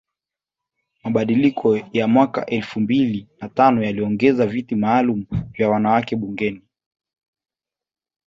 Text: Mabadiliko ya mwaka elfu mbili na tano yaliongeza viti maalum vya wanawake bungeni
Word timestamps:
Mabadiliko 1.03 1.77
ya 1.93 2.07
mwaka 2.07 2.45
elfu 2.45 2.79
mbili 2.79 3.27
na 3.41 3.49
tano 3.49 3.83
yaliongeza 3.83 4.45
viti 4.45 4.75
maalum 4.75 5.25
vya 5.53 5.69
wanawake 5.69 6.15
bungeni 6.15 6.61